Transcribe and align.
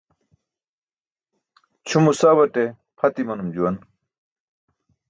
Ćʰumo 1.87 2.11
sawate 2.19 2.63
pʰat 2.97 3.15
imanum 3.21 3.49
juwan. 3.55 3.75